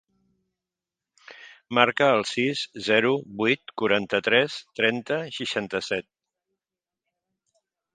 Marca 1.79 2.07
el 2.15 2.25
sis, 2.31 2.65
zero, 2.89 3.13
vuit, 3.43 3.77
quaranta-tres, 3.83 4.59
trenta, 4.83 5.23
seixanta-set. 5.41 6.13